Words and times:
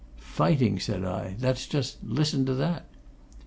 "Fighting!" 0.33 0.79
said 0.79 1.05
I. 1.05 1.35
"That's 1.37 1.67
just 1.67 2.03
listen 2.03 2.43
to 2.47 2.55
that!" 2.55 2.87